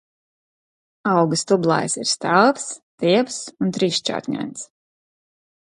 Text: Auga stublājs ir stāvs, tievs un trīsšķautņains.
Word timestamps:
Auga 1.11 1.37
stublājs 1.41 1.97
ir 2.05 2.09
stāvs, 2.13 2.65
tievs 3.05 3.39
un 3.67 3.77
trīsšķautņains. 3.79 4.69